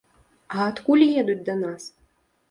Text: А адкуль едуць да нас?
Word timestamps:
А 0.55 0.63
адкуль 0.69 1.03
едуць 1.23 1.43
да 1.49 1.55
нас? 1.59 1.83